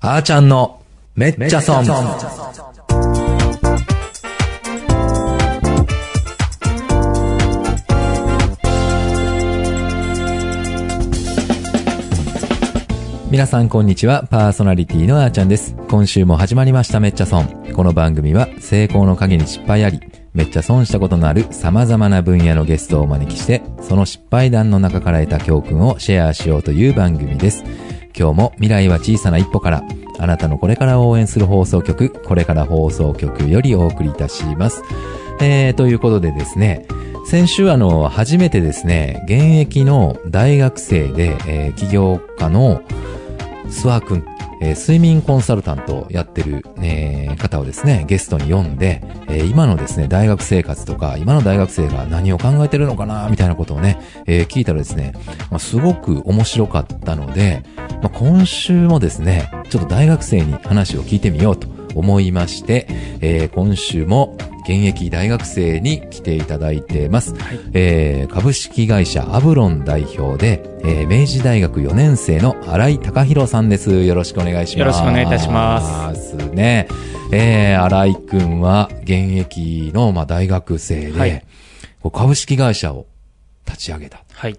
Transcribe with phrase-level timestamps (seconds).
[0.00, 0.80] あーちゃんの
[1.16, 1.84] めっちゃ損。
[13.28, 15.74] 皆さんこんにちは、パーソナリティのあーちゃんです。
[15.90, 17.48] 今週も始まりましためっちゃ損。
[17.74, 20.00] この番組は成功の陰に失敗あり、
[20.32, 27.64] めっちゃ損したことのある様々な分野のゲストをお招きして、その失敗談の中から得た教訓をシェアしようという番組です。
[28.18, 29.84] 今日も未来は小さな一歩から、
[30.18, 34.82] あなたのこれから応援する放送局、これから放送局よりお送りいたします。
[35.40, 36.86] えー、ということでですね、
[37.26, 42.82] 先週あの、初めてですね、現役の大学生で、えー起業家の
[43.68, 44.24] 諏訪くん、
[44.62, 55.12] えー睡眠コンサルタントをやってる、えー方をですね、ゲストに呼んで、えー今のですね、大学生活とか、今の大学生が何を考えてるのかな、みたいなことをね、えー聞いたらですね、
[55.50, 57.62] まあ、すごく面白かったので、
[58.02, 62.86] まあ、今週もですね、ちょっと大学生に話を聞いてみようと思いまして、
[63.20, 67.34] えー今週も現役大学生に来ていただいてます。
[67.72, 74.04] えー株式会社アブロン代表で、えー明治大学4年生の新井隆弘さんです。
[74.04, 74.78] よろしくお願いします。
[74.78, 76.86] よろしくお願いいたしますね。
[77.32, 81.44] えー、新井くんは現役の、まあ、大学生で、はい
[82.10, 83.06] 株式会社を
[83.66, 84.22] 立ち上げた。
[84.32, 84.58] はい。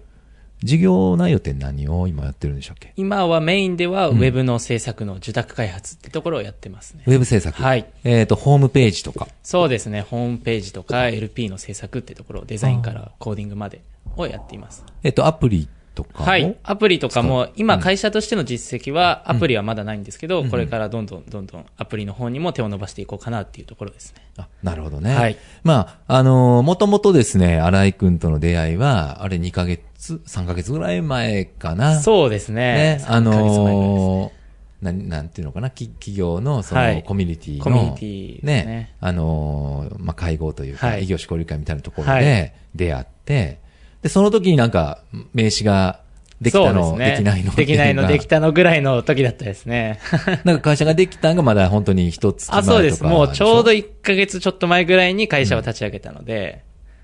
[0.62, 2.92] 事業内容って何を今やってるんでしたっけ？
[2.96, 7.04] 今はメインでは、ウェブの制作の受託開発ってところをやってますね。
[7.06, 7.62] ウェブ制作？
[7.62, 7.86] はい。
[8.04, 9.28] えっ、と、ホームページとか？
[9.42, 10.02] そうですね。
[10.02, 13.80] ホームページとか LP の制作ってところをデザインからコーディングまで
[14.16, 14.84] をやっています。
[15.02, 15.68] えっ、と、アプリ
[16.04, 16.26] とかも？
[16.26, 16.56] はい。
[16.62, 24.22] アプリとかも、今会社としての実績は、アプリはまだないんですけど、これからどんどんどんどんアプリの方にも手を伸ばしていこうかなっていうところですね。
[24.38, 25.14] あ、なるほどね。
[25.14, 25.36] はい。
[25.62, 32.00] まあ、あのーもともとですね、新井くんとの出会いは、あれ2ヶ月、3ヶ月ぐらい前かな。
[32.00, 32.98] そうですね。
[32.98, 33.04] ね。
[33.06, 34.40] あ3ヶ月前ぐらいですのー
[34.80, 43.60] なん、なんていうのかな、き企業のそのはいコミュニティの、コミュニティねあのーまあ、会合というか、はい異業種交流会みたいなところはで出会って、
[44.02, 45.02] で、その時になんか、
[45.34, 46.00] 名刺が
[46.40, 48.36] できたの、ですねできないのできないの、できた。
[48.36, 50.00] たのぐらいの時だったですね。
[50.44, 53.04] なんか会社ができたんがまだ本当に一つあ、そうです。
[53.04, 56.62] もうちょうどでし1ヶ月ちょっと前ぐらいに会社を立ち上げたので、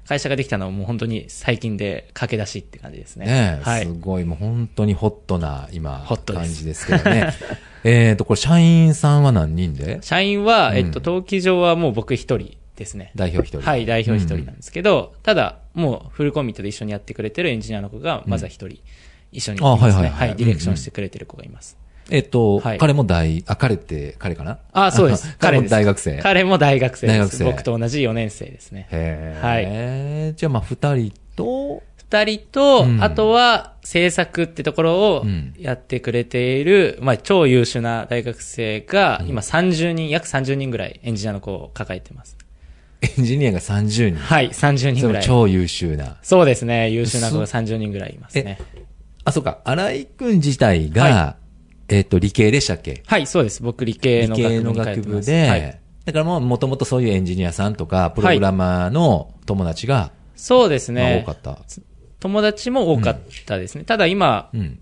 [0.08, 3.26] 会社ができたのはもう本当に最近で駆け出しって感じですね。
[3.26, 3.92] ねえ、はいす。
[3.92, 7.34] ごい、もう本当にホットな、今、ホット感じですけどね。
[7.84, 9.98] えっと、これ、社員さんは何人で？
[10.00, 13.10] 社員は、うんえっと、登記上はもう僕一人ですね。
[13.16, 13.60] 代表一人。
[13.60, 18.80] はい、代表一人なんですけど、ただ、もうフルコミットで一緒にやってくれてるエンジニアの子が、まずは一人、
[19.30, 19.60] 一緒に。
[19.60, 21.78] あはいはいはいはい、ディレクションしてくれてる子がいます。
[22.10, 25.36] えっと、はい彼も大、あ、彼って、彼かなあ、そうです。
[25.38, 26.16] 彼も大学生？
[26.16, 27.18] へ彼も大学生です。
[27.18, 28.88] 大学生僕と同じ4年生ですね。
[28.90, 30.32] え。
[30.36, 42.36] じゃあ、まあ、二人と、二人と、うんあとは制作ってところをうんやってくれている、まあ超優秀な大学生が、今30人、約30人ぐらいエンジニアの子を抱えてます。
[43.18, 44.16] エンジニアが30人。
[44.16, 45.22] はい、30人そぐらい。
[45.22, 46.18] 超優秀な。
[46.22, 48.58] そうですね、優秀な子が30人ぐらいいますね。
[49.24, 51.36] あ、そうか、荒井くん自体が、は
[51.88, 53.02] えっと、理系でしたっけ？
[53.06, 53.62] はい、そうです。
[53.62, 55.20] 僕理系理の学系の部に通って学部。
[55.22, 55.80] で、はい。
[56.04, 61.32] だからもう、もともとそういうエンジニアさんとか、プログラマーの友達が、そうですまあね多か。
[61.32, 61.58] った。
[62.20, 63.84] 友達も多かったですね。
[63.84, 64.78] ただ今、うん。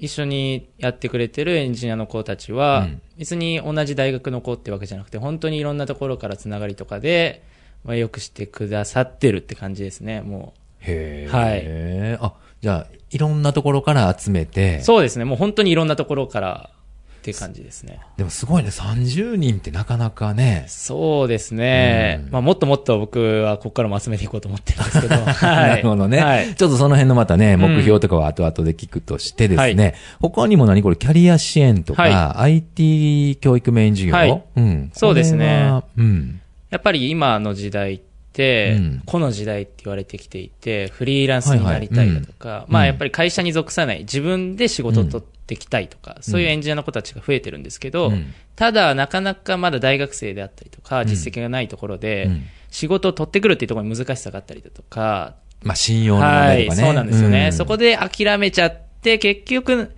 [0.00, 7.42] 一緒にやってくれてるエンジニアの子たちは、うん別に同じ大学の子ってわけじゃなくて、本当にいろんなところからつながりとかで、
[7.84, 12.16] まあ、よくしてくださってるって感じですね、もへえ。
[12.16, 16.70] はいあ、じゃあ、いろんなところから集めてう。、そうですね、もう本当にいろんなところから
[17.18, 18.00] って感じですね。
[18.16, 22.22] でもすごいね、30人ってなかなかね、そうですね。
[22.26, 25.14] うんまあ、もっともっと僕はここからも集めていこうと思ってるんですけど。
[25.20, 25.68] はい。
[25.70, 26.54] なるほどね、はい。
[26.54, 34.90] ちょっとその辺のまたね、ん目標とかは後々で聞くとしてですね、はい他にも何これ、キャリア支援とか、は IT 教育メイン事業、はいうん。
[34.92, 36.40] そうですねうん。
[36.70, 38.00] やっぱり今の時代っ
[38.32, 39.02] て、うん。
[39.04, 48.32] この時代って言われてきていて、フリーランスになりたいだとか、まあやっぱり会社に属さない、自分で仕事を取ってきたいとか、そういうエンジニアの子たちが増えてるんですけど、うん。
[48.54, 52.42] ただなかなかまだ大学生であったりとか、実績がないところで、うん。
[52.70, 56.82] 仕事を取ってくるっていうところに難しさがあったりだとか、まあ、信用の問はい、題とかね。
[56.82, 57.46] そうなんですよね。
[57.46, 57.52] うん。
[57.52, 59.90] そこで諦めちゃって、結局、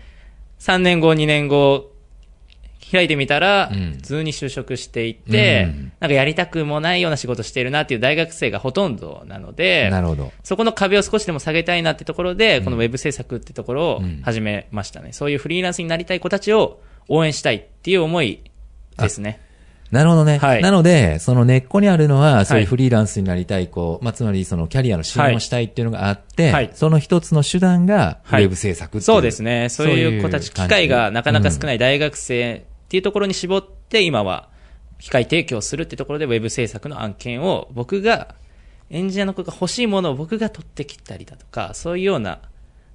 [0.61, 1.90] 3年後、2年後、
[2.91, 10.33] 開いてみたら、うん普通に就職していって、うんなんかやりたくもないような仕事してるなっていう大学生がほとんどなので、なるほど。
[10.43, 15.13] そこの壁を少しでも下げたいなってところで、このウェブ制作ってところをうん始めましたね。
[15.13, 18.41] そういうフリーランスになりたい子たちを応援したいっていう思い
[18.99, 19.41] ですね。
[19.91, 20.39] なるほどね。
[20.39, 29.03] はいなので、その根っこにあるのは、そういうはいフリーランスになりたい子、まあ、つまりそのキャリアの支援をしたいっていうのがあって、はいその一つの手段が、ウはいェブ制作っていう。
[29.03, 29.69] そうですね。
[29.69, 31.61] そういう子たち、機会がなかなか少い。
[31.65, 34.49] ない大学生っていうところに絞って、今は
[34.99, 38.35] 機械提供するってところでウェブ制作の案件を僕が、
[38.91, 42.41] エンジニアの子が欲しいものを僕が取ってきたりだとか、そういうような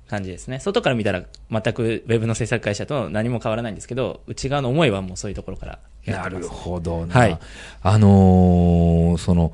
[0.09, 0.59] 感じですね。
[0.59, 6.33] 外から見たら全くウェブの制作会社と何も変わらないんですけど、内側の思いはもうそういうところからやってます。
[6.33, 7.15] なるほどな。
[7.15, 7.39] はい
[7.81, 9.53] あのーその、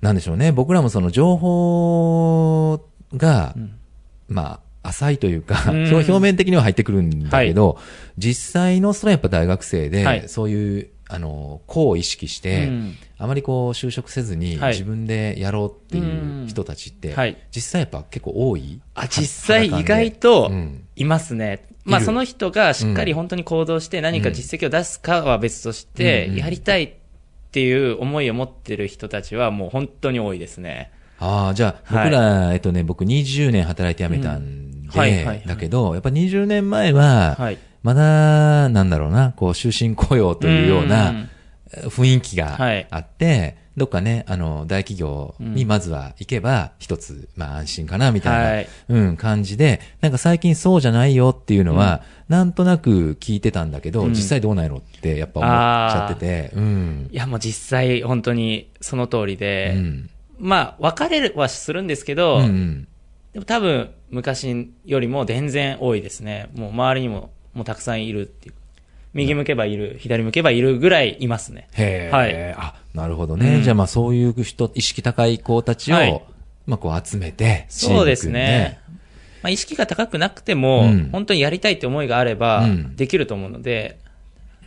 [0.00, 0.52] なんでしょうね。
[0.52, 2.80] 僕らもその情報
[3.16, 3.56] が、
[4.28, 5.86] まあ、浅いというか、うん。
[5.86, 7.78] その表面的には入ってくるんだけど、
[8.18, 10.28] 実際のそれはやっぱ大学生で、はい。
[10.28, 12.96] そういう、あの、こう意識して、うん。
[13.18, 14.72] あまりこう就職せずにはい。
[14.72, 17.36] 自分でやろうっていう人たちって、はい。
[17.54, 20.84] 実際やっぱ結構多いあ、実際意外とうん。
[20.96, 21.66] いますね。
[21.84, 22.06] まあいる。
[22.06, 26.92] その人がしっかり本当に行動して何か実績を出すかは別としてうん、やりたいっ
[27.50, 30.92] ていう思いを持ってる人たちはもう本当に多いですね。
[31.20, 32.10] ああ、じゃあ、はい。
[32.10, 35.00] 僕ら、えっとね、僕20年働いて辞めたんで、うん。
[35.00, 35.42] はいはいはい。
[35.46, 37.58] だけど、やっぱ20年前は、はい。
[37.82, 40.88] まだ、なんだろうな、こう、終身雇用というよううん。
[40.88, 41.28] な
[41.72, 42.86] 雰囲気がはい。
[42.90, 48.68] あって、どっかね、あの、大企業にまずは行けば、一つ、まあ安心かな、みたいな、はい。
[48.88, 54.10] うん、感じで、なんか最近そうじゃないよっていうのは、なんとなく聞いてたんだけど、うん。
[54.10, 57.08] 実際どうなんやろって、やっぱ思っちゃってて、うん。
[57.12, 60.10] いやもう実際本当にその通りで、うん。
[60.40, 62.88] まあ別れはするんですけど、うんうん。
[63.32, 66.50] でも多分昔よりも全然多いですね。
[66.54, 68.54] もう周りにももうたくさんいるっていう。
[69.12, 71.68] 右向けばいる、左向けばいるぐらいいますね。
[71.72, 73.56] へえ、はいあ、なるほどね。
[73.56, 76.22] うんじゃあまあそういう人、意識高い子たちを、はい
[76.66, 78.78] まあこう集めて、そうですね。
[79.42, 83.98] まあ、意識が高くなくても、うん本当にやりたいって思いがあればうん、できると思うので、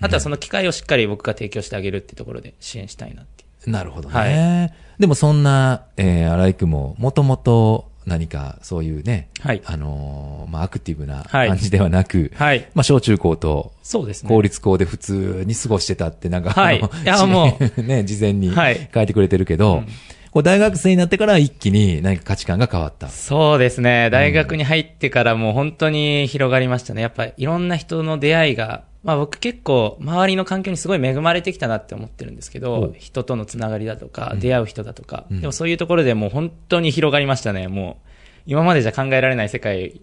[0.02, 3.46] あとはその機会をしっかり僕が提供してあげるっていうところで支援したいなって。
[3.70, 4.16] なるほどね。
[4.16, 12.70] はでもそんな、えー、荒井くんも、もともと何かそういうね、はいあのーまあアクティブなはい感じではなく、はい。
[12.74, 14.30] まあ小中高とそうですね。
[14.30, 19.88] 公立校で普通に過ごしてたってなんか、はいいや も ね、事前にはい書いてくれてるけど、うん
[20.32, 23.10] こう大学生になってから一気に何か価値観が変わった。
[23.10, 24.10] そうですね。
[24.10, 27.02] 大学に入ってからもう本当に広がりましたね。
[27.02, 35.42] やっぱりいろんな人の出会いが、まあ僕結構周りの環境にすごい恵まれてきたなって思ってるんですけおど、人とのつながりだとか、出会う人だとか、うん。
[35.42, 37.68] でもそういうところでもう本当に広がりましたね。
[37.68, 38.10] もう
[38.46, 40.00] 今までじゃ考えられない世界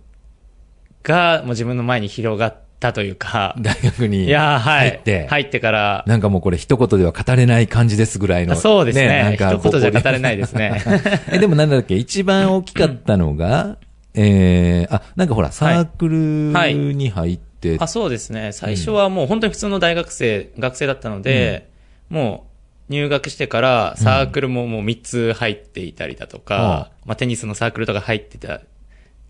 [1.02, 4.88] がもう自分の前に広がったというか、大学にいやーはい。
[4.91, 8.52] 入って、入ってから、なんかもうこれ一言では語れない感じですぐらいの。
[8.52, 9.23] あそうですね。
[9.23, 10.82] なんか一言じゃ語れないですね。
[11.32, 13.79] え、でもなんだっけ、一番大きかったのが、
[14.12, 18.53] えー、あ、なんかほら、サークルに入って、あ、そうですね。
[18.53, 21.71] 最初はもう本当に普通の大学生、学生だったので、
[22.09, 22.47] も
[22.89, 28.62] う入学してからサークルももう3つ入っていたりだとか、まあテニスのサークルとか入ってた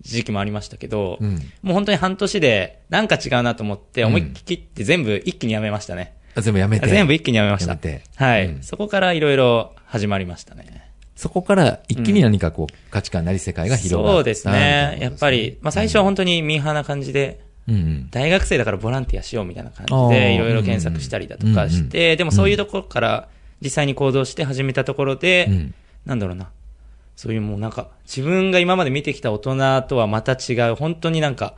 [0.02, 6.16] 時期もありましたけど、うんもう本当に半年でなんか違うなと思って思いっきって全部一気にやめましたね。
[6.34, 6.86] あ全部やめて。
[6.88, 7.76] 全部一気にやめました。
[8.16, 10.90] はい、うんそこからいろいろ始まりましたね。
[11.16, 14.12] そこから一気に何かこう、価値観なり世界が広がった。
[14.14, 14.98] そうですね。
[15.02, 18.10] やっぱり、まあ最初は本当にミーハーな感じで、うんうん。
[18.10, 23.28] 大学生だからボランティアしようみたいな感じで、いろいろ検索したりだとかしうんて、でもそういうところから
[23.60, 25.74] 実際に行動して始めたところで、うん
[26.06, 26.50] なんだろうな。
[27.16, 31.54] そういうもうなんか、自分が今まで見てきた大人とはまた違う、本当になんか、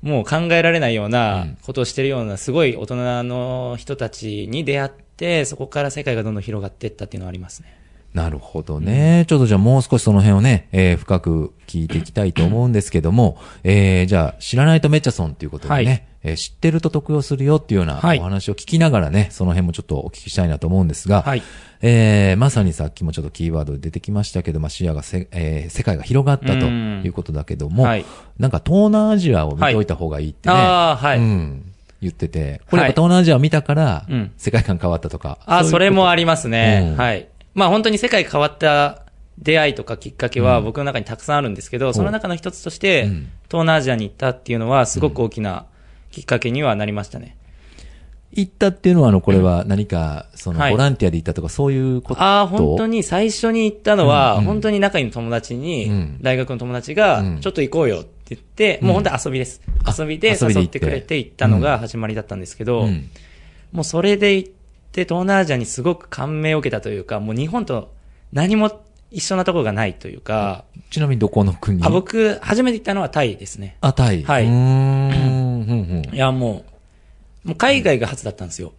[0.00, 7.76] もう考えられないようなことをしてるような、すごい大人の人たちに出会って、そこから世界がどんどん広がっていったっていうのはありますね。
[8.14, 9.24] なるほどね。
[9.26, 15.86] ちょっとじゃあもう少しその辺をね、えー深く聞いていきたいと思うんですけども、えー、じゃあ知らないとめっちゃ損っていうことでね、はい。
[16.24, 18.18] えー知ってると得用するよっていうようなはい。
[18.18, 21.42] お話を聞きながらね、その辺もちょっとお聞きしたいなと思うんですが、はい。
[21.80, 27.02] えー、まさにさっきもちょっとキーワードで出てきましたけど、まあ、視野がせ、えー世界が広がったとうん。
[27.04, 28.04] いうことだけども、はい。
[28.38, 31.18] なんか東南アジアを見といた方がいいってね、ああ、はい。
[31.18, 33.04] うん、言ってて、これやっぱはい。
[33.04, 35.38] 東南アジアを見たからうん、世界観変わったとか。
[35.46, 36.88] あ、それもありりますね。
[36.92, 36.96] うん。
[36.96, 37.28] はい。
[37.54, 39.02] まあ本当に世界変わった
[39.38, 43.28] 出会いとかきっかけは僕の中にたくさんあるんですけど、その中の一つとして、うん。
[43.50, 45.66] 東南アジアに行ったっていうのはすごく大きな
[46.10, 47.36] きっかけにはなりましたね。
[48.34, 50.72] 行ったっていうのは、あの、これは何か、その、はい。
[50.72, 52.22] ボランティアで行ったとか、そういうこと？
[52.22, 56.18] ああ、本当に最初に行ったのは、本当に仲いい友達に、うん。
[56.22, 59.60] 大学の友達がうん、ちょっと行こうよって言って、もう本当に遊びです。
[59.84, 63.10] あ遊びで誘ってくれて行ったのが始まりだったんですけど、うん。
[63.70, 64.50] もうそれで行っ
[64.92, 67.92] て東南アジアにすごく感銘を受けたというか、もう日本と
[68.32, 71.82] 何も一緒なところがないというか、ちなみにどこの国？
[71.84, 73.76] あ僕、初めて行ったのはタイですね。
[73.80, 74.22] あ、タイ。
[74.22, 76.14] はいうーん。
[76.14, 76.64] いや、も
[77.44, 78.72] う、もう海外が初だったんですよ。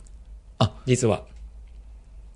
[0.60, 1.24] あ、実は。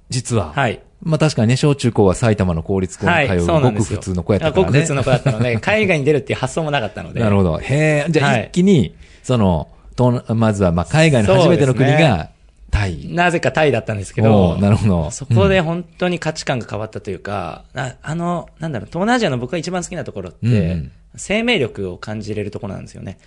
[0.09, 0.53] 実は？
[0.53, 0.81] はい。
[1.01, 3.97] まあ確かにね、小中高は埼玉の公立校にはい、通う、そうなんですよ。
[3.97, 4.65] ごく普通の子やったからね。
[4.65, 7.19] ごく普通の子だったので、 海外に出るっていう発想もなかったので。
[7.19, 7.25] ど。
[7.25, 7.59] なるほど。
[7.59, 12.29] へえ、じゃあはい一気に、その、とまずは、まあ海外の初めての国が、
[12.71, 13.07] タイ。
[13.13, 15.11] なぜかタイだったんですけおどー、なるほど。
[15.11, 20.91] そこで本当に価値観が変わったというか、ああの、なんだろう、東南アジアの僕が一番好きなところって、うんうん。
[21.15, 23.17] 生命力を感じれるところなんですよね。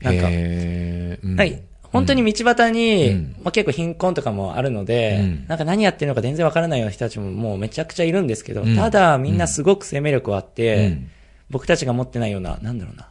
[0.00, 1.36] うん、なんか、へーうん。
[1.36, 1.62] はい。
[1.82, 3.36] 本当に道端に、うん。
[3.42, 5.44] まあ、結構貧困とかもあるので、うん。
[5.48, 8.76] なんか何やってるのか全然わからないような人たちももうめちゃくちゃいるんですけど、うん。
[8.76, 11.10] ただみんなすごく生命力はあって、うん。
[11.50, 13.08] 僕たちが持ってないような、なんだろうな、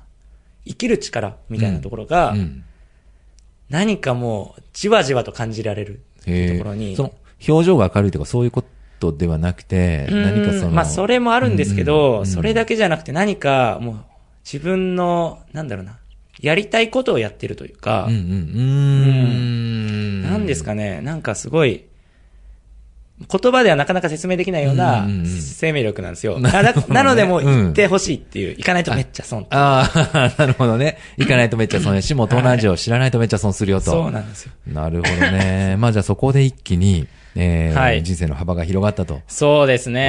[0.65, 2.65] 生きる力みたいなところが、うん
[3.73, 7.13] 何かもうじわじわと感じられるところに、その、
[7.49, 8.63] 表情が明るいとかそういうこ
[8.99, 10.21] とではなくて、うん。
[10.21, 14.05] 何かその、まあそれもあるんですけど、それだけじゃなくて何かもう
[14.45, 15.97] 自分の、なんだろうな、
[16.39, 20.21] やりたいことをやってるというか、うんうん、うーん。
[20.21, 21.85] なんですかね、なんかすごい、
[23.19, 26.39] 言葉ではなかなか説明できないようなうんうんうん生命力なんですよ。
[26.39, 29.45] な なるほどねなのでもううん行ってほしいっていう、行かないとめっちゃ損。
[29.51, 30.97] ああ、 なるほどね。
[31.17, 33.91] 行かないとめっちゃ損やし、もう東南アジアを知らないとめっちゃ損するよと。
[33.91, 34.51] そうなんですよ。
[34.67, 35.75] なるほどね。
[35.79, 39.21] まあじゃあそこで一気に、えーはい人生の幅が広がったと。
[39.27, 39.99] そうですね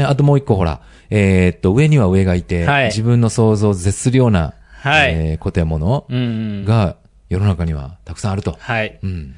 [0.00, 0.04] ね。
[0.06, 6.20] あともう一個ほら、えーっと、上には上がいて、はい自分の想像を絶するような、はいえーことやものうんう
[6.62, 6.64] ん。
[6.64, 6.96] が
[7.30, 8.56] 世の中にはたくさんあると。
[8.58, 8.98] はい。
[9.02, 9.34] うん。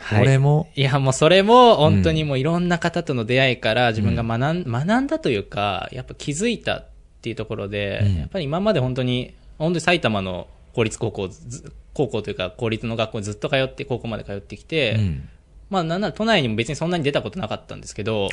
[0.00, 0.18] はい。
[0.20, 6.86] これも、いや、もうそれも、本当にもういろんな方との出会いから自分が学ん,、学んだというか、やっぱ気づいたっ
[7.20, 8.16] ていうところで、うん。
[8.16, 15.28] やっぱり今まで本当に、本当に埼玉の公立高校ず、高校というか公立の学校にずっと通って、高校まで通ってきて、うん。
[15.68, 18.28] まあなんなら都内にも別にそんなに出たことなかったんですけど。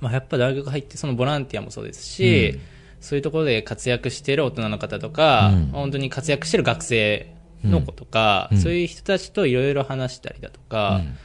[0.00, 2.60] まあやっぱ大学入ってそのボランティアもそうですし、うん。
[3.00, 5.66] そういうところで活躍している大人の方とか、うん。
[5.72, 7.34] 本当に活躍している学生
[7.64, 8.58] の子とか、うん。
[8.58, 11.16] そういう人たちといろいろ話したりだとか、うん。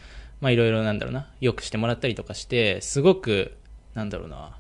[0.42, 3.58] まあいろいろなんだろうな、よくしてもらったりとかして、すごく、
[3.94, 4.58] なんだろうな、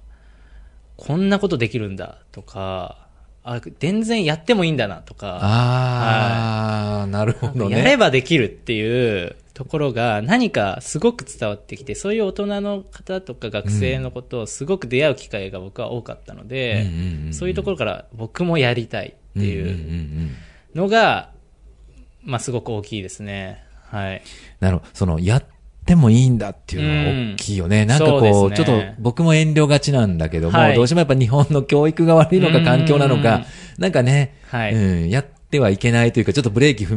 [0.97, 3.05] こんなことできるんだとか、
[3.43, 7.77] あ、全然やってもいいんだなとか、ああ、なるほどね。
[7.77, 16.87] やればできるっていうところが何かすごく伝わってきて、そういう大人の方とか学生のことをすごく出会う機会が僕は多かったので、
[17.31, 20.31] そういうところから僕もやりたいっていう
[20.73, 21.29] のが、
[22.25, 23.63] まあすごく大きいですね。
[23.89, 24.21] はい。
[24.59, 24.89] なるほど。
[24.93, 25.45] その、やっ
[25.85, 27.85] てもいいんだっていうのが大きいよね。
[27.85, 33.45] んなんかこうそうですちょっねと僕も遠慮がちなんだけども、はいどうしてもやっぱ日本の教育が悪いのかうん環境なのか、
[33.77, 36.95] なんかね、はいうん、やってはいけないというか、ちょっとブレーキ踏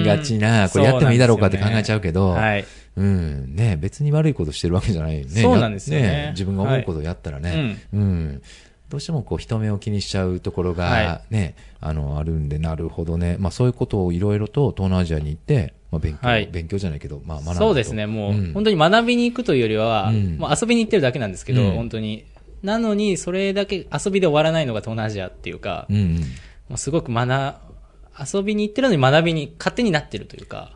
[0.00, 2.64] みがちな、うんこれやってもいいだろうかって考えちゃうけど、はい。
[2.96, 5.40] うん、ね、別に悪いことしてるわけじゃないよね。
[5.40, 8.42] そうなんですよねや自分が思うことをやったらね、うん。
[8.88, 13.36] どうしてもこう人目を気にしちゃうところがはね、あの、あるんで、なるほどね。
[13.38, 22.24] まあそういうことをいろいろと東南アジアに行って、まあ勉強、はい勉強じゃないけど、まあ学んだとそうですね、もう、ん本当に学びに行くというよりは、うんもう遊びに行ってるだけなんですけど、うん本当に。
[22.62, 26.16] なのに、それだけ遊びで終わらないのが東南アジアっていうか、うんうん。
[26.16, 27.54] もうすごく学、
[28.34, 30.72] 遊びに行ってるのに学びに勝手になってるというか、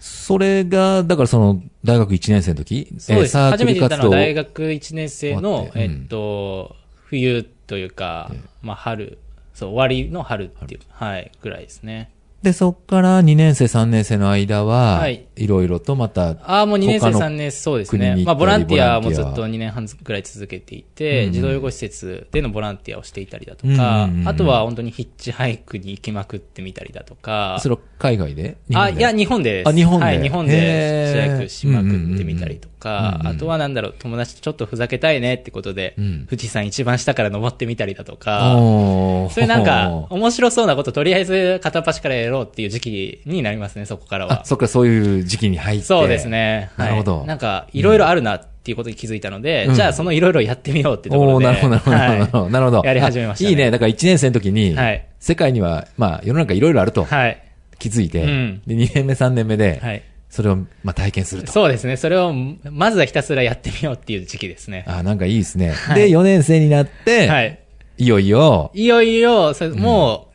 [0.00, 3.36] それが、だからその、大学1年生の時そうです。
[3.36, 6.74] えー初めて行ったのは大学1年生のえっと、
[7.12, 8.30] 冬というか、
[8.62, 9.18] まあ春、
[9.52, 12.10] そう、終わりの春っていう、はい、ぐらいですね。
[12.42, 15.26] で、そっから2年生、3年生の間は、はい。
[15.36, 18.16] いろいろとまた、ああ、もう2年生、他の3年生、そうですね。
[18.24, 21.32] まあ、ボランティアもずっと2年半ぐらい続けていうんて、うん。
[21.34, 24.28] 児童養護施設でのボランティアをしていたりだとうんかうんうんう、ん。
[24.28, 28.56] あとは本当にヒッチハイクに行きまくってみたりだとか、それは海外で？
[28.68, 29.68] 日あ、いや、日本でです。
[29.68, 30.06] あ日本で。
[30.06, 31.12] はい、日本へでー。
[31.12, 44.44] ヒッチハイクしまくってみたりとうんかうん、うんあとはなんだろう、友達とちょっとふざけたいねってことでうん、富士山一番下から登ってみたりだとか、そういうなんか、面白そうなこととりあえず片っ端からやろうっていう時期になりますね、そこからはあ、。
[44.44, 45.84] そっか、そういう時期に入って。
[45.84, 46.70] そうですね。
[46.76, 51.46] はいなるほどなんか、いろいろあるなっていうことに気づいたので、うんじゃあそのいろいろやってみようってところで。
[51.46, 52.50] なるほど、なるほど、なるほど。
[52.50, 52.82] なるほど。
[52.86, 53.70] やり始めましたねあいいね。
[53.70, 57.40] だから1年生の時に、はい世界には、まあ、世の中いろいろあるとはい。
[57.78, 60.02] 気づいて、うんで、2年目、3年目で、はい。
[60.32, 61.52] それを、まあ、体験すると。
[61.52, 61.98] そうですね。
[61.98, 64.82] それを、まずはひたすらやってみようっていう時期ですね。
[64.88, 65.72] あ、なんかいいですね。
[65.72, 67.60] はいで、4年生になって、はい。
[67.98, 70.32] いよいよ、いよいよ、それも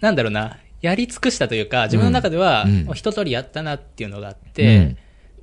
[0.00, 4.96] う、なんだろうな、やり尽くしたというか、自分の中では、う一通りやったなっていうのがあって、うん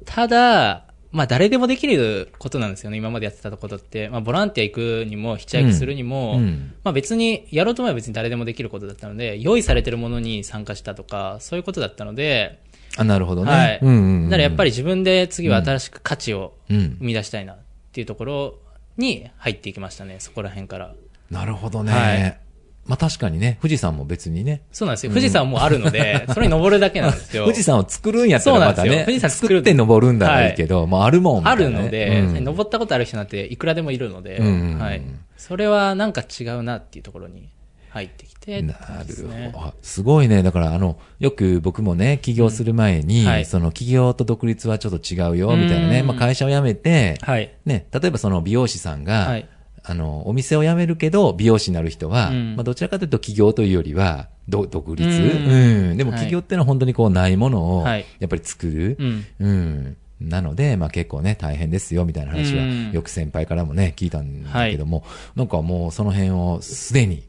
[0.04, 4.10] ただ、まあ誰でもできることなんですよね、今までやってたことって。
[4.10, 12.60] まあボランティア行くにも、ヒッチハイクするにも、うんうんまあ別に、やろうと思えば別に誰でもできることだったので、用意されてるものに参加したとか、そういうことだったので、
[12.98, 13.52] あ、なるほどね。
[13.52, 13.80] はい。
[13.82, 17.58] うんうんうん、だからやっぱり自分で次は新しく価値をうん生み出したいなっ
[17.92, 18.60] ていうところ
[18.98, 20.94] に入っていきましたね、そこら辺から。
[21.30, 21.92] なるほどね。
[21.92, 22.38] はい
[22.84, 24.64] まあ確かにね、富士山も別にね。
[24.72, 25.12] そうなんですよ。
[25.12, 27.44] 富士山もあるので、それに登るだけなんですよ。
[27.44, 35.02] 富士山を作るんやったらまたね、そうなんですよ富士山作るって登るんだらいいけど、もうあるもんみたあるので、うん登ったことある人なんていくらでもいるので、うんうんうんはい。
[35.38, 37.50] それはなんか違うなっていうところに。
[37.92, 39.66] 入ってきて、なって感じでするねほど。
[39.68, 40.44] あすごいね。
[40.44, 46.00] だから、あの、よく僕もね、起業する前に、うんはいその起業と独立はちょっと違うよ、みたいなね。
[46.00, 47.54] うんまあ会社を辞めて、はい。
[47.66, 49.48] ね、例えばその美容師さんが、はい
[49.84, 55.98] あの、お店を辞めるけど、美容師になる人は、うんまあどちらかというと起業というよりは、ど独立、ううんん。
[55.98, 58.98] でもはい起業っていうのは本当にこうないものを、はいやっぱり作る？
[59.00, 59.26] うん。
[59.40, 59.98] うん。
[60.22, 65.04] なので、まあ結構ね、大変ですよ、みたいな話はうん、よく先輩からもね、聞いたんだけども、
[65.36, 67.24] なんかもうその辺をすでに、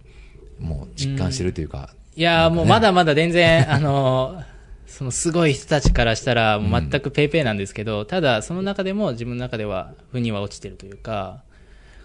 [0.62, 4.52] もう実感してるというか、いやーもうまだまだ全然、 あのー
[4.92, 11.42] そのすごい人たちからしたら、全くペイペイなんですけど、ただその中でも自分の中では、腑には落ちてるというか、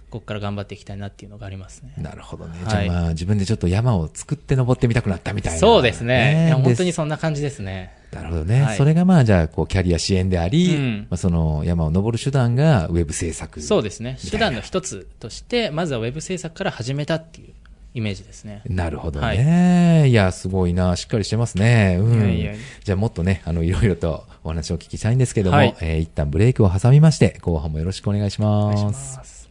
[0.09, 1.93] ここから頑張っていきたいなっていうのがありますね。
[1.97, 2.57] なるほどね。
[2.63, 5.59] はいじゃあまあ自分でちょっと山を作って登ってみたくなったみたいな。
[5.59, 6.45] そうですね。
[6.47, 7.93] いや本当にでそんな感じですね。
[8.13, 8.61] なるほどね。
[8.61, 13.61] はいそれがまあじゃあこうキャリア支援であり、うんまあその山を登る手段がウェブ制作。
[13.61, 14.17] そうですね。
[14.31, 17.53] 手段の一つとして、まずはウェブ制作から始めたっていう
[17.97, 18.61] イメージですね。
[18.67, 20.07] なるほどね。
[20.07, 20.95] い、や、すごいな。
[20.95, 21.97] しっかりしてますね。
[21.99, 22.19] うん。
[22.19, 28.81] いやいやじゃあもっとね、あの、いろいろとお話をお聞きしたいんですけども、はいえー一旦ブレイクを挟みまして、後半もよろしくお願いしおます。
[28.83, 29.46] 願いします。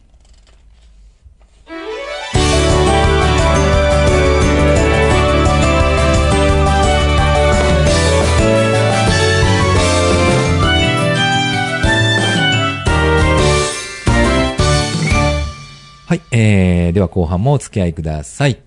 [16.31, 18.57] えー、では後半もお付き合いください。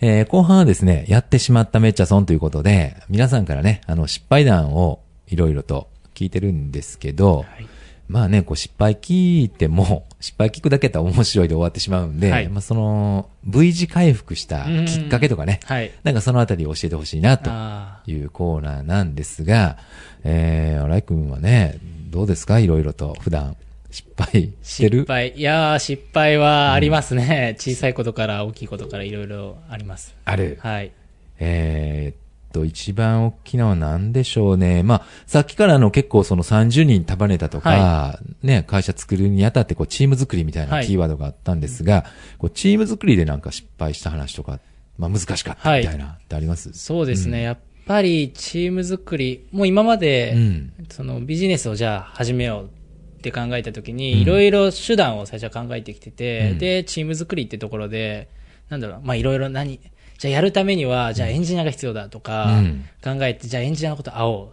[0.00, 7.66] えー、後半はですね、やってしまっためっちゃ損ということで、皆さんからね、あの、失敗談をいろいろと聞いてるんですけど、はい。
[8.08, 12.48] まあね、こう失敗聞いても、 失敗聞くだけだったら面白いで終わってしまうんで、はい。
[12.48, 15.90] まあその、V 字回復したきっかけとかね、はい。
[16.04, 19.76] なんかそのあたりを教えてほしいなとあいうコーナーなんですが、
[20.24, 21.76] えー、新井くんはね、
[22.10, 22.58] どうですか？
[22.60, 23.56] いろいろと普段
[23.90, 25.00] 失敗してる？
[25.00, 25.32] 失敗。
[25.34, 27.56] いやー、失敗はありますね。
[27.58, 30.14] 小さいことから大きいことからいろいろあります。
[30.24, 30.58] ある。
[30.60, 30.92] はい。
[31.38, 34.82] えーっと、一番大きなのは何でしょうね。
[34.82, 42.04] まあ、さっきからあの結構その30人束ねたとか、はね、会社作るにあたってこうチーム作りみたいなはいキーワードがあったんですが、
[42.38, 44.60] こうチーム作りでなんか失敗した話とか、
[44.98, 46.72] まあ難しかったみたいな、ってあります？
[46.72, 47.42] そうですね。
[47.42, 50.72] やっぱりチーム作り、もう今まで、うん。
[50.90, 52.70] そのビジネスをじゃあ始めよう
[53.18, 53.96] って考えたときうん。
[53.96, 56.58] に、いろいろ手段を最初は考えてきてて、うん。
[56.58, 58.28] で、チーム作りってところで、
[58.70, 59.80] なんだろう、まあいろいろ何、
[60.18, 64.50] じゃあやるためには、じゃあエンジニアが必要だとかうん、考えて、じゃあエンジニアのこと会おうっ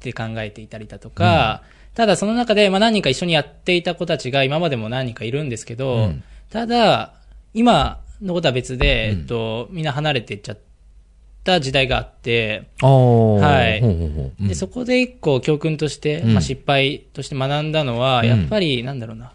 [0.00, 1.62] て考えていたりだとか、
[1.94, 6.22] ただその中で、まあ何人か一緒にやっていた子たちが今までも何人かいるんですけど、うん。
[6.50, 7.14] ただ、
[7.54, 9.20] 今のことは別で、うん。
[9.20, 10.58] えっと、みんな離れていっちゃっ
[11.48, 12.68] た時代があって。
[12.80, 13.80] はい。
[13.80, 14.32] ほうほうほう。
[14.40, 14.48] うん。
[14.48, 16.34] で、そこで一個教訓として、うん。
[16.34, 18.26] まあ失敗として学んだのは、うん。
[18.26, 19.32] やっぱり、なんだろうな。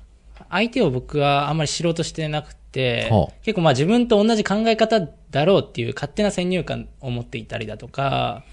[0.49, 8.43] 相手を僕はあんまり知ろうとしてなくてはあ、結構まあ自分と同じ考え方だろうっていう勝手な先入観を持っていたりだとか、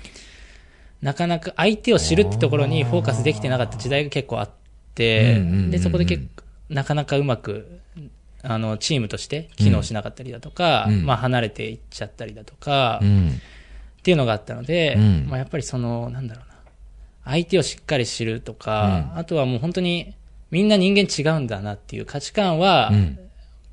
[1.03, 4.51] なかなか相手を知るってところにフォーカスできてなかった時代が結構あっ
[4.95, 7.81] てで、そこで結構、なかなかうまく、
[8.43, 11.05] あの、チームとして機能しなかったりだとか、うん。
[11.05, 13.41] まあ離れていっちゃったりだとか、うん。
[13.99, 15.27] っていうのがあったので、うん。
[15.29, 16.55] まあ、やっぱりその、なんだろうな、
[17.33, 20.15] 相手をしっかり知るとか、あとはもう本当に
[20.51, 23.19] みんな人間違うんだなっていう価値観は、うん。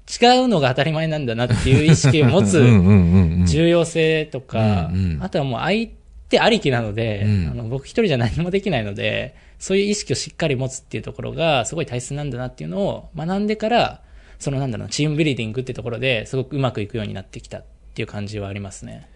[0.10, 2.62] 違うのが当たり前なんだなっていう意識を持つ。
[3.45, 5.89] 重要性とか、あとはもう相
[6.30, 7.49] 手ありきなので、うん。
[7.51, 14.01] あの僕一人じゃ何もできないので、そういう意識をしっかり持つっていうところがすごい大切なんだなっていうのを学んでから、
[14.39, 19.08] そのなんだろうな、チームビルディングってところですごくうまくいくようになってきたっていう感じはありますね。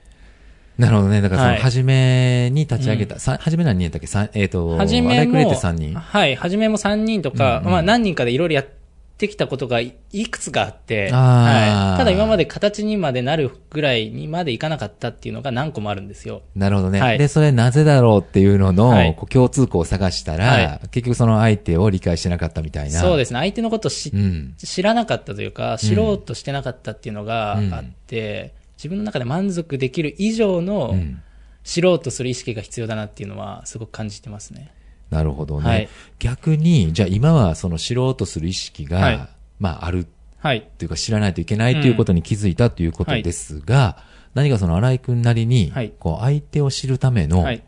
[0.77, 1.21] なるほどね。
[1.21, 1.61] だからその、はい。
[1.61, 4.39] 初めに立ち上げた、さ初め何人やったっけ？
[4.39, 5.93] えっ、と、はじめも、て3人。
[5.93, 7.71] はい、はじめも3人とか、うんうん。
[7.71, 8.80] まあ何人かでいろいろやって
[9.27, 11.97] きたことがいいくつかあって、はい。
[11.97, 16.41] ただ今まで形にまでなるぐらいにまでいかなかったっていうのが何個もあるんですよ。
[16.55, 16.99] なるほどね。
[16.99, 22.99] はいで、それなぜだろうっていうのの、はいこう共通項を探したら、は結局その相手を理解してなかったみたいな。。
[22.99, 23.39] そうですすね。
[23.39, 24.53] 相手のことを知,、うん。
[24.57, 31.21] 知らなかったというか、知ろうとしてなかったっていうのがうんあって、自分の中で満足できる以上のうん
[31.63, 34.71] 知ろうとする意識が必要だなっていうのはすごく感じてますね。
[35.11, 35.69] なるほどね。
[35.69, 39.27] はい逆に、じゃあ今はその知ろうとする意識が、はい
[39.59, 40.07] まあある
[40.39, 40.67] はい。
[40.77, 43.97] というか知らないといけないということに気づいたということですが、
[44.33, 47.63] 何かその荒井くんなりに、はいこう相手を知るための、はい。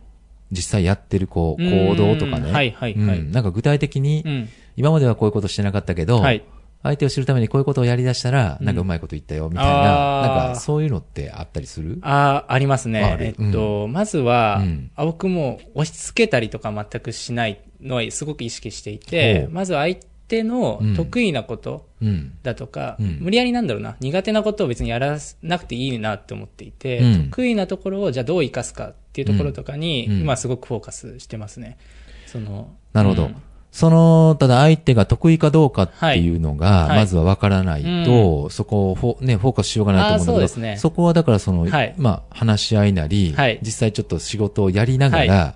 [0.52, 2.52] 実際やってるこううん行動とかね。
[2.52, 4.50] はいはいはいうんなんか具体的に、うん。
[4.76, 6.44] 今まではこういうことしてなかったけど、はい
[6.84, 10.28] 相手を知るためにこういうことをやり出したら、なんかうまいこと言ったよ、みたいな、あー。
[10.46, 12.00] なんかそういうのってあったりする？
[12.02, 13.18] ああ、ありますあね。
[13.18, 14.92] るえっと、まずは、うん。
[14.96, 22.34] あ僕も押し付けたりとか全くしないのはすごく意識していてまず相手のうん得意なことうん。
[22.44, 23.18] だとか、うん。
[23.22, 27.24] 無理やりなんだろうな、苦手なことを別にやらなくていいなって思っていて、うん。
[27.30, 30.20] 得意なところをじゃあどう生かすかっていうところとかに、うん。
[30.22, 31.78] 今すごくフォーカスしてますね。
[32.26, 33.32] その、なるほど。
[33.74, 36.98] うんその、ただ相手が得意かどうかっていうのが、はい。
[37.00, 40.78] まずは分からないと、そこをフォ,、ね、フォーカスしようがないと思うんだけど、そうですね。
[40.78, 41.96] そこはだからその、はい。
[41.98, 43.58] まあ、話し合いなり、はい。
[43.64, 45.56] 実際ちょっと仕事をやりながら、は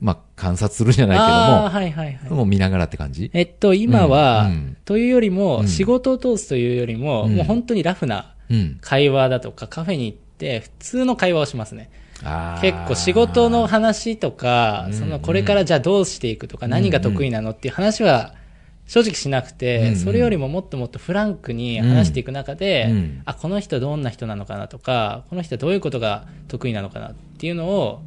[0.00, 2.18] まあ、観察するじゃないああ、けはいはいはい。
[2.24, 2.36] ども、。
[2.36, 3.30] もう見ながらって感じ？
[3.34, 4.52] えっと、今は、うん。
[4.52, 4.76] うん。
[4.86, 5.68] というよりも、うん。
[5.68, 7.36] 仕事を通すというよりも、うん。
[7.36, 8.78] もう本当にラフなうん。
[8.80, 11.90] 会話だとか、カフェに行って、普通の会話をしますね。
[12.60, 18.34] 結構仕事の話とか、うんそのこれからじゃあどうしていくとか、何が得意なのっていう話は
[18.86, 28.02] 正直しなくて、うんそれよりももっともっとフランクに話していく中で、うんあ、この人どんな人なのかなとか、この人どういうことが得意なのかなっていうのを、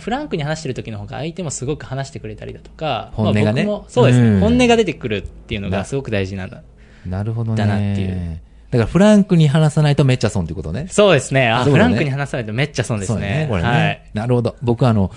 [0.00, 3.64] フランクに話してる時の方が相手もすごく話してくれたりだとか、本音がね。
[3.88, 4.40] そうですね、うん。
[4.40, 6.62] 本音が出てくるっていうのながすごく大事なんだ。
[7.04, 7.58] なるほどね。
[7.58, 8.08] だなっていう。
[8.08, 8.14] だ
[8.78, 10.86] からフランクに話さないとめっちゃ損っていうことね。
[10.90, 11.48] そうですね。
[11.48, 13.46] あ、ねフランクに話さないとめっちゃ損ですそうだね。
[13.48, 13.68] これね。
[13.68, 14.02] はい。
[14.14, 14.56] なるほど。
[14.62, 15.10] 僕はあの、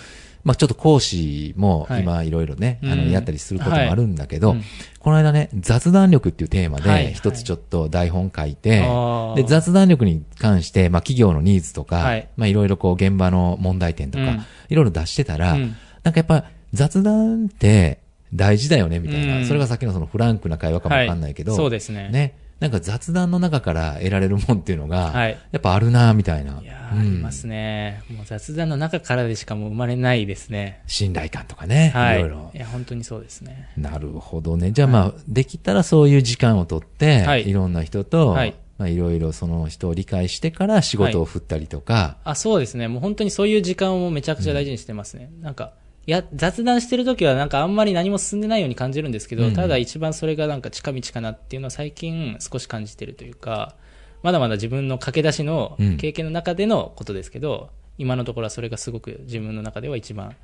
[0.43, 4.63] まあ、ちょっと講師もはい今いろいろね、あの、うんやったりすることもあるんだけど、はいうん
[4.99, 17.99] この間ね、雑談力っていうテーマはいで一つちょっと台本書いて、あーで、雑談力に関して、まあ、企業のニーズとか、はいまあ、いろいろこう現場の問題点とか、うんいろいろ出してたら、うんなんかやっぱ雑談って
[18.33, 19.37] 大事だよね、みたいな。
[19.37, 22.35] うんそれがさっきのそのフランクな会話かもわかんないけど、はいそうですねね。
[22.59, 26.59] なんか雑談の中から得られるもんっていうのが、はいやっぱあるな、みたいな。
[26.61, 28.03] いやー、うんありますね。
[28.09, 30.81] もう雑談の中からでしかもう生まれないですね。
[30.87, 31.91] 信頼感とかね。
[31.93, 32.21] はいい。
[32.21, 32.57] ろいろい。
[32.57, 33.69] や、本当にそうですね。
[33.77, 34.71] なるほどね。
[34.71, 42.87] じゃあまあ、できたらそういう時間をとって、はいいろんな人と、はいまあいろいろその人を理解してから仕事を振ったりとか、あ、そうですね。
[42.87, 45.29] もう本当にそういう時間をめちゃくちゃ大事にしてますね。
[45.41, 45.78] なんか、い
[46.09, 53.75] や、雑談してる時はなんかあんまり何も進んでないように感じるんですけど、うんただ一番それがなんか近道かなっていうのは最近少し感じてるというか、
[54.23, 60.35] まだまだ自分の駆け出しのうん経験の中でのことですけど、今のところはそれがすごく自分の中では一番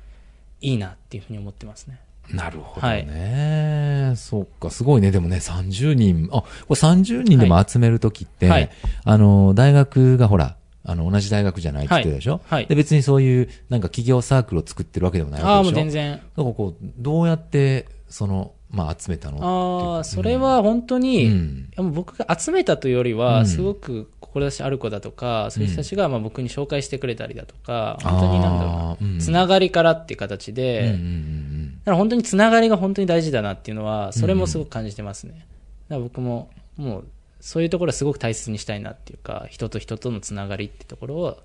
[0.60, 2.00] いいなっていうふうに思ってますね。
[2.30, 4.12] なるほどね。
[4.16, 5.10] そっか、すごいね。
[5.10, 8.70] でもね、30人、あ、これ30人でも集めるときって、はい
[9.04, 10.56] あの、大学がほら、
[10.88, 12.42] あの、同じ大学じゃないって言ってたでしょ、はい。
[12.48, 12.66] はい。
[12.66, 15.80] で、別にそういう、なんか企業サークルを作ってるわけでもないああ、わけでしょ？
[15.80, 16.12] もう全然。
[16.12, 19.96] だからこう、どうやって、その、まあ、集めたの？
[19.96, 21.92] ああ、それは本当に、うん。
[21.92, 23.46] 僕が集めたというよりうは、ん。
[23.46, 29.20] すごく志ある子だとか、そういう人たちがまあ僕に紹介してくれたりだとか、本当になんだろうな。
[29.20, 35.34] つながりからっていう形で、うんうんうんだから本当につながりが本当に大事だなっていうのは、それもすごく感じてますね。
[35.34, 35.46] だか
[35.90, 37.04] ら僕も、もう、
[37.40, 41.42] そういうところはすごく大切にしたいなっていうか、人と人とのつながりってところを、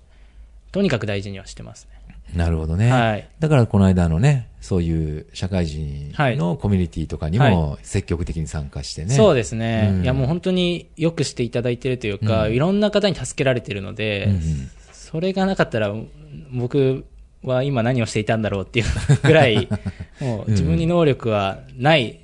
[0.72, 1.90] とにかく大事にはしてますね。
[1.96, 2.02] うん
[2.34, 2.90] なるほどね。
[2.90, 3.28] はい。
[3.40, 6.36] だからこの間のね、そういう社会人はい。
[6.36, 9.14] のコミュニティとかにはも積極的に参加してね。
[9.14, 10.02] そうですね、うん。
[10.02, 12.54] いやもう本当によくしていただいてるというか、うん。
[12.54, 14.40] いろんな方に助けられてるので、うんうん。
[14.92, 15.92] それがなかったら、
[16.50, 17.04] 僕
[17.42, 18.86] は今何をしていたんだろうっていう
[19.22, 19.68] ぐらい、
[20.20, 22.20] もう自分に能力はない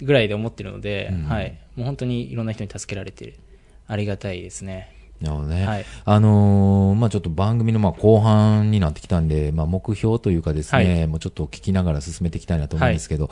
[0.00, 1.24] ぐらいで思ってるので、うん。
[1.24, 1.58] はい。
[1.80, 3.34] もう本当にいろんな人に助けられてる。
[3.86, 4.94] ありがたいですね。
[5.20, 5.66] なるほどね。
[5.66, 13.30] はいあのーまあちょっと番組のまあ後半になってきたんで、まあ目標というかですね、はいもうちょっと聞きながら進めていきたいなと思うんですけど、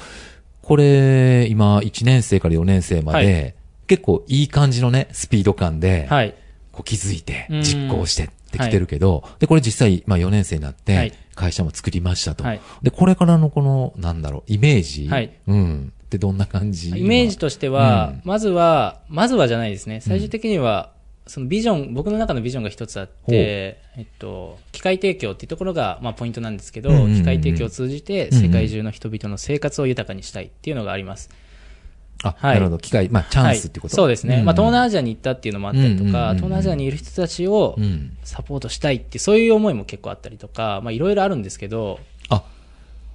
[0.62, 6.34] これ、今1年生から4年生まで、は結構いい感じのね、スピード感で、はい。
[6.72, 12.44] こう気づいてうん実行してってきてるけど、で、これ実際、まあ4年生になってはい、会社も作りましたと。
[12.44, 15.92] はいで、これからのこの、なんだろう、イメージ、はいうん。
[16.08, 20.00] ってどんな感じイメージとしては、うんまずは、まずはじゃないですね。
[20.00, 20.92] 最終的には、
[21.26, 31.28] そのビジョン、僕の中のビジョンが一つあって、えっと、機械提供っていうところが、まあ、ポイントなんですけど、うんうんうんうん機械提供を通じて、世界中の人々の生活を豊かにしたいっていうのがあります。
[32.22, 32.78] あ、はいなるほど。
[32.78, 34.40] 機会、まあチャンスってこと、はい、そうですね。
[34.40, 38.16] んまあ、東南アジアに行ったっていうのもあったりとか、うんうんうんうん東南アジアにいる人たちをうん。
[38.24, 42.44] サポートしたいってそういう思いも結構あったりとか、まあ、いろいろあるんですけど、あ、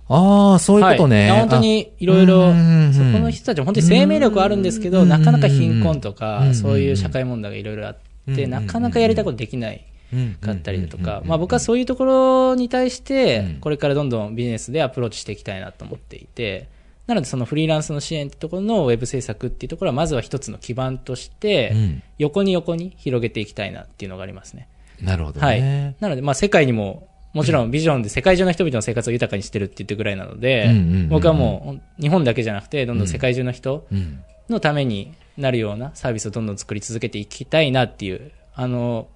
[0.07, 1.29] ああ、そういうことね。
[1.29, 7.97] はい、本当にいろいろ、そこの人たちも本当に生命力はあるんですけど、うんなかなか貧困とうんか、そういう社会問題がいろいろあっ
[8.35, 16.67] て、うんなかなかやりたいことできないうんかったりだとか、うんまあ僕はそういうところに対しうんて、これからどんどんビジネスでアプローチしていきたいなと思っていて、
[17.07, 24.67] なのでそのフリーランスの支援ってところのウェブ制作っていうところはまずは一つの基盤としてうん、横に横に広げていきたいなっていうのがありますね。
[25.01, 25.95] なるほどはいね。。
[25.99, 30.69] なので、まあ、世界にも、もちろんビジョンで世界中の人々の生活を豊かにしてるって言ってるぐらいなので、
[31.09, 34.23] 僕はもう、日本だけじゃなくて、どんどん世界中の人うん。
[34.49, 39.07] のためになるようなサービスをどんどん作り続けていきたいなっていう、あの、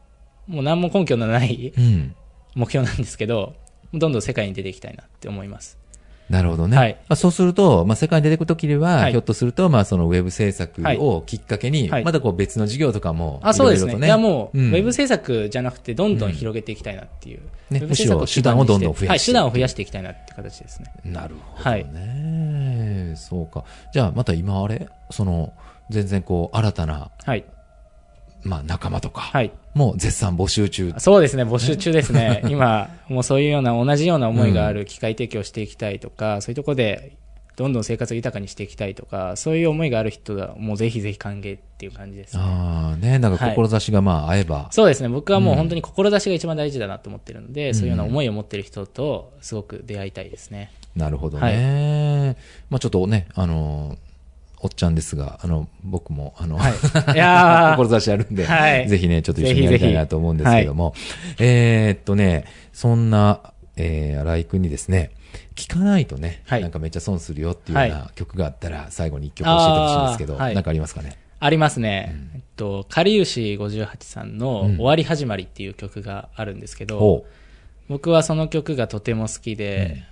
[0.48, 2.16] もう何も根拠のないうん。
[2.56, 3.56] 目標なんですけど、
[3.94, 5.78] どんどん世界に出ていきたいなって思います。
[6.30, 6.78] なるほどね。
[6.78, 14.06] はいまあ、そうすると、まあ、世界に出てくるときには、はいひょっとすると、まあ、そのウェブ制作をきっかけに、はいまたこう別の事業とかも、あ、そうですね。
[14.06, 17.40] いや、もう、んウェブ制作じゃなくて、どんどん広げていきたいなっていう。
[17.70, 20.92] ねウェブ制作むしろ手段をどんどん増やしてはい、手段を増やしていきたいなって形ですね。
[21.06, 23.14] なるほどね。
[23.16, 23.64] そうか。
[23.94, 24.88] じゃあ、また今あれ？
[25.10, 25.54] その、
[25.90, 27.46] 全然こう、新たな、はい。
[28.48, 29.52] まあ、仲間とか、はい。
[29.74, 30.94] もう絶賛募集中。
[30.98, 32.42] そうですね、募集中ですね。
[32.50, 37.18] 今、 もうそういうような、同じような思いがある機械提供していきたいとか、そういうところで、
[37.58, 42.44] どんどん生活を豊かにしていきたいとか、そういう思いがある人は、もうぜひぜひ歓迎っていう感じですね。
[42.44, 50.72] ああ、ね、なんか志がまあ合えば、そうですね、僕はもう本当に志が一番大事だなと思ってるので、そういうような思いを持ってる人と、すごく出会いたいですね。
[50.96, 52.38] なるほどね。
[52.70, 53.98] まあちょっとね、あの、
[54.60, 56.74] おっちゃんですが、あの、僕も、あの、はい。
[57.14, 57.78] いやー。
[57.78, 58.88] 志あるんで、はい。
[58.88, 60.94] ぜひね、ちょっと一緒にやりたいなと思うんですけども、
[61.38, 63.42] えーっとね、そんな、
[63.76, 65.12] えー、荒井くんにですね、
[65.56, 66.62] 聞かないとね、はい。
[66.62, 70.56] なんかめっちゃ損するよっていうようはな曲があったら、最後に一曲教えてほしいんですけど、はい。
[70.56, 71.18] なんかありますかね？
[71.40, 72.16] ありますね。
[72.34, 74.76] えっと、かりゆし58さんのうん。
[74.78, 77.26] 終わり始まりっていう曲があるんですけど、ほ
[77.88, 80.04] 僕はその曲がとても好きで、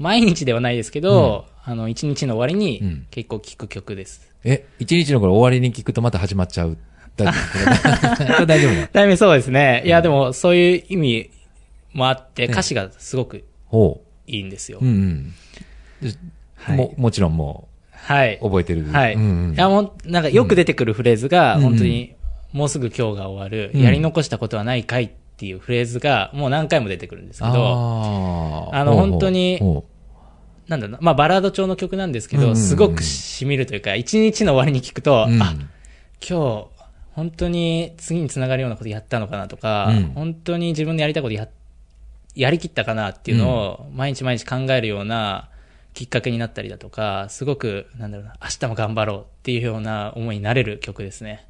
[0.00, 4.32] 毎日ではないですけど、あの、一日の終わりうんに結構聴く曲です。
[4.44, 4.48] う。
[4.48, 6.78] え、一日の頃終わりに聞くとまた始まっちゃう。
[7.18, 8.88] 大丈夫これ大丈夫ね。
[8.90, 9.82] だいぶそうですね。
[9.84, 11.30] いや、でもそういう意味
[11.92, 14.78] もあって、ね歌詞がすごくほいいんですよ。
[14.80, 14.84] う。
[14.86, 15.34] うんうん。
[16.00, 16.16] で
[16.54, 18.38] はいも、もちろんもはい。
[18.40, 18.86] う、覚えてる。
[18.90, 19.14] はい。
[19.14, 22.14] うんうんいや、もう、なんかよく出てくるフレーズが、うん本当に、
[22.54, 29.84] もうすぐ今日が終わる、うんやり残したことはないかいっていうフレーズが、もう何回も出てくるんですけど、あの本当にほ
[30.70, 35.42] なんだろうな、まあバラード調の曲なんですけど、すごく染みるというか、一日の終わりに聞くと、ううん。
[35.42, 35.52] あ、
[36.26, 36.66] 今日、
[37.10, 40.04] 本当に次につながるようなことやったのかなとか、うん。
[40.14, 41.48] 本当に自分でやりたいことや、
[42.36, 45.48] やりきったかなっていうのを、毎日毎日考えるような
[45.92, 51.46] きっかけになったりだとか、すごく、なんだろうな、明日も頑張ろうっていうような思いになれる曲ですね。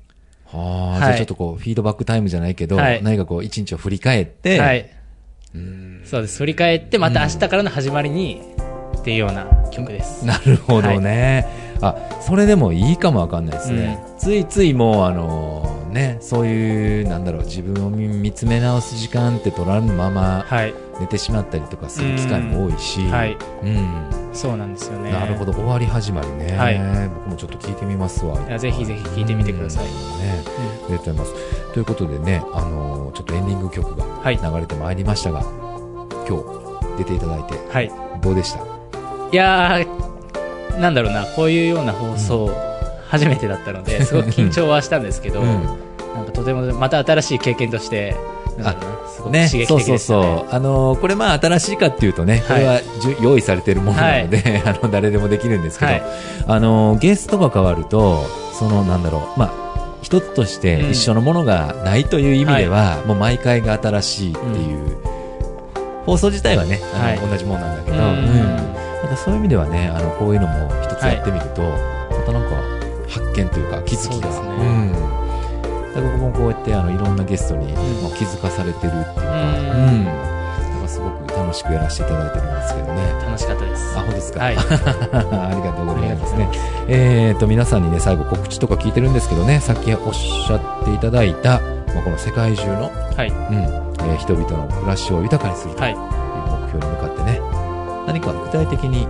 [0.46, 1.00] はあ、はい。
[1.00, 3.02] じゃあちょっとこう、フィードバックタイムじゃないけど、はい。
[3.02, 4.88] 何かこう、一日を振り返って、はい。
[6.04, 6.38] そうです。
[6.38, 8.40] 振り返って、また明日からの始まりに、
[9.00, 10.24] っていうような曲です。
[10.26, 11.46] なるほどね。
[11.82, 13.98] あ、それでもいいかもわかんないですね。
[14.18, 20.74] ついついもう、あのね、そういう、なんだろう、自分を見見つめ直す時間って取らぬままはい。
[21.00, 23.36] 寝てしまったりとかする機会も多いし、はい。
[23.64, 23.88] うん。
[24.34, 25.10] そうなんですよね。
[25.10, 26.54] なるほど、終わり始まりね。
[26.58, 28.38] はい僕もちょっと聞いてみますわ。
[28.46, 30.42] いやぜひぜひ聞いてみてくださいうんね、
[30.84, 31.72] ありがとうございます。
[31.72, 35.40] ということでね、あのーちょっとエンディング曲がはい流れてまいりましたが、
[36.28, 37.90] 今日出ていただいて、はい。
[38.20, 38.79] どうでした？
[39.32, 42.50] いやー、なんだろうな、こういうような放送、
[43.08, 45.46] 初めてだったので、 すごく緊張はしたんですけど、うん。
[46.14, 48.16] なんかとても、また新しい経験として、
[48.58, 50.22] なんだろうな、すごくね、刺激的そうそうでしたね。
[50.22, 50.54] そう。
[50.54, 56.02] あのーこれまあ新しいかっていうとね、これはじゅ、用意されているものなので、 あの、誰でもできるんですけど、はい。
[56.48, 58.24] あのーゲストが変わると、
[58.58, 59.50] その、なんだろう、まあ、
[60.02, 60.90] 一つとしてうん。
[60.90, 64.96] 一緒のものがないという意味では、もう毎回が新しいっていう、
[66.06, 67.18] 放送自体はね、あのはい。
[67.30, 68.02] 同じものなんだけど、うん。
[68.02, 72.56] うんなんかそういう意味ではね、あの、こういうのも一つやってみると、またなんか
[73.08, 74.92] 発見というか気づきが、そうですねうん。
[75.94, 80.04] だから僕もこうやってあのいろんなゲストに、まあ、気づかされてるっていうか、うんうん。
[80.04, 80.16] だか
[80.82, 83.12] らすごく楽しくやらせていただいてるんですけどね。
[83.26, 83.96] 楽しかったです。
[83.96, 84.40] あ、本当ですか？
[84.40, 84.56] はい。
[84.60, 86.48] ありがとうございますね。
[86.88, 91.60] えーと、皆さんにね、最後告知とか聞いてるんですけどね、さっきおっしゃっていただいた、
[91.94, 93.28] まあ、この世界中の、はい。
[93.28, 97.39] うん、えー人々の暮らしを豊かにするとはいいう目標に向かってね、
[98.20, 99.06] 何か具体的に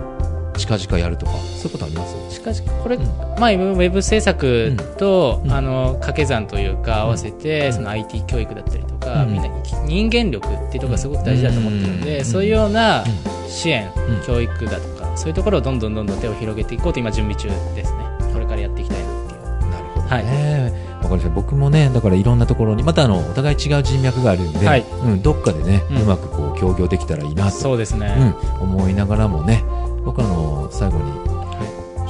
[0.57, 2.35] 近々やるとか、そういうことあります？
[2.35, 3.03] しかし、これ、うん。
[3.39, 5.51] まあ、ウェブ制作と、うん。
[5.51, 7.73] あの、掛け算というか、合わせて、うん。
[7.73, 9.33] その IT 教育だったりとか、うん。
[9.33, 9.49] みんな
[9.85, 12.25] 人間力っていうところがすごく大事だと思ってるので、うん。
[12.25, 13.05] そういうようなう
[13.49, 14.25] 支援、うん。
[14.25, 17.97] 教育だとか、そういうところをどんどんどんどん手を広げていこうと今準備中ですね。
[18.33, 19.71] これからやっていきたいなっていう。
[19.71, 20.91] なるほどね。
[21.01, 21.29] わかりました。
[21.29, 24.85] 僕もね、だからいろんなところに、またあの、お互い違う人脈があるんで、はい。
[25.03, 26.01] うん、どっかでね、うん。
[26.03, 28.35] うまくこう、協業できたらいいなと、そうですね。
[28.59, 29.63] うん、思いながらもね、
[30.03, 31.31] 僕あの、最後に、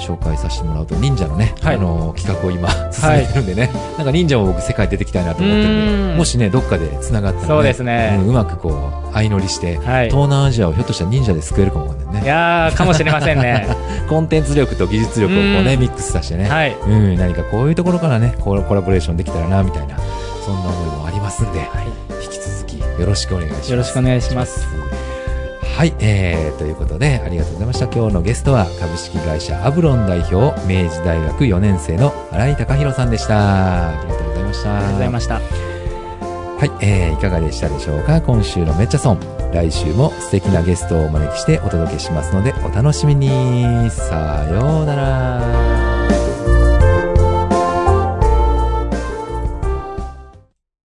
[0.02, 1.76] 紹介させてもらうと、忍者のね、はい。
[1.76, 6.18] あの、企画を今、進めてるんでね、なんか忍者も僕世界出てきたいなと思ってるんで、うん。
[6.18, 8.18] もしね、どっかで繋がったら、ね、そうですね。
[8.20, 10.10] うんうまくこう、相乗りして、はい。
[10.10, 12.28] 東南アジアをひょっとしたら忍者で救えるかもわかんないいね。
[12.28, 13.68] やー、かもしれませんね。
[14.10, 15.80] コンテンツ力と技術力をこうね、うん。
[15.80, 16.76] ミックスさせてね、はい。
[16.88, 19.98] うん、何かこういうところからね、コラボレーションできたらな、みたいな、
[20.46, 21.68] そんな思いもありますんで、はい。
[22.24, 22.40] 引き
[23.02, 23.72] よろしくお願いします。
[23.72, 24.68] よろしくお願いします。
[25.78, 27.88] はい、えー、ということで、ありがとうございました。
[27.88, 33.90] 今日のゲストは、株式会社アブロン代表、明治大学4年生の新井貴弘さんでした。
[33.90, 34.76] ありがとうございました。
[34.76, 35.34] ありがとうございました。
[35.36, 35.42] は
[36.66, 38.22] い、えー、いかがでしたでしょうか？
[38.22, 39.18] 今週のめっちゃ損。
[39.52, 43.90] 来週も素敵なゲストをお招きしてお届けしますので、お楽しみに。
[43.90, 45.91] さようなら。